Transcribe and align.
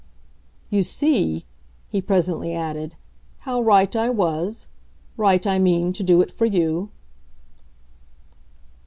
"You 0.71 0.81
see," 0.81 1.45
he 1.87 2.01
presently 2.01 2.55
added, 2.55 2.95
"how 3.41 3.61
right 3.61 3.95
I 3.95 4.09
was. 4.09 4.65
Right, 5.15 5.45
I 5.45 5.59
mean, 5.59 5.93
to 5.93 6.01
do 6.01 6.23
it 6.23 6.31
for 6.31 6.47
you." 6.47 6.89